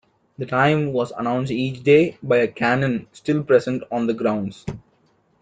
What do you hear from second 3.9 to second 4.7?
on the grounds.